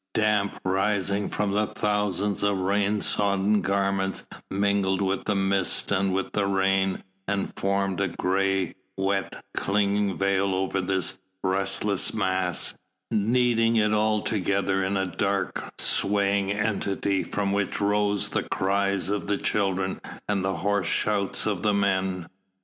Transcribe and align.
Damp 0.15 0.59
rising 0.65 1.29
from 1.29 1.53
thousands 1.75 2.41
of 2.41 2.57
rain 2.59 3.01
sodden 3.01 3.61
garments 3.61 4.25
mingled 4.49 4.99
with 4.99 5.25
the 5.25 5.35
mist 5.35 5.91
and 5.91 6.11
with 6.11 6.31
the 6.31 6.47
rain 6.47 7.03
and 7.27 7.53
formed 7.55 8.01
a 8.01 8.07
grey, 8.07 8.73
wet, 8.97 9.45
clinging 9.55 10.17
veil 10.17 10.55
over 10.55 10.81
this 10.81 11.19
restless 11.43 12.15
mass, 12.15 12.73
kneading 13.11 13.75
it 13.75 13.93
all 13.93 14.23
together 14.23 14.83
into 14.83 15.03
a 15.03 15.05
dark, 15.05 15.71
swaying 15.77 16.51
entity 16.51 17.21
from 17.21 17.51
which 17.51 17.79
rose 17.79 18.29
the 18.29 18.41
cries 18.41 19.07
of 19.09 19.27
the 19.27 19.37
children 19.37 20.01
and 20.27 20.43
the 20.43 20.55
hoarse 20.55 20.87
shouts 20.87 21.45
of 21.45 21.61
the 21.61 21.75
men. 21.75 22.27